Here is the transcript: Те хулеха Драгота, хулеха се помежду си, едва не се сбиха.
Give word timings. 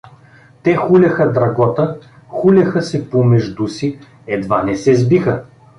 Те 0.63 0.75
хулеха 0.75 1.31
Драгота, 1.33 1.97
хулеха 2.27 2.81
се 2.81 3.09
помежду 3.09 3.67
си, 3.67 3.99
едва 4.27 4.63
не 4.63 4.75
се 4.77 4.95
сбиха. 4.95 5.43